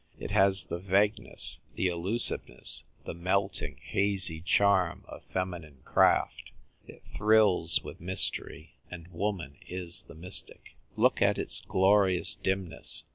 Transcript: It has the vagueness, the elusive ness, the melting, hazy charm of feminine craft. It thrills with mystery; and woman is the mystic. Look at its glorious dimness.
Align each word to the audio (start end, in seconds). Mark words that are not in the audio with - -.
It 0.17 0.31
has 0.31 0.63
the 0.63 0.79
vagueness, 0.79 1.61
the 1.75 1.85
elusive 1.85 2.49
ness, 2.49 2.85
the 3.05 3.13
melting, 3.13 3.77
hazy 3.83 4.41
charm 4.41 5.05
of 5.07 5.23
feminine 5.25 5.81
craft. 5.85 6.51
It 6.87 7.03
thrills 7.15 7.83
with 7.83 8.01
mystery; 8.01 8.73
and 8.89 9.07
woman 9.09 9.57
is 9.67 10.01
the 10.07 10.15
mystic. 10.15 10.75
Look 10.95 11.21
at 11.21 11.37
its 11.37 11.59
glorious 11.59 12.33
dimness. 12.33 13.03